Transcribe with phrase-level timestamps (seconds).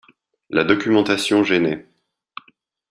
[0.49, 1.87] La documentation gênait.